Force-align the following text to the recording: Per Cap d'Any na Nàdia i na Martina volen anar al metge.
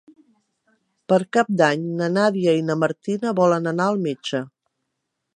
Per 1.11 1.17
Cap 1.35 1.51
d'Any 1.59 1.83
na 1.99 2.07
Nàdia 2.13 2.55
i 2.59 2.63
na 2.69 2.77
Martina 2.85 3.33
volen 3.41 3.73
anar 3.73 3.87
al 3.91 4.01
metge. 4.07 4.41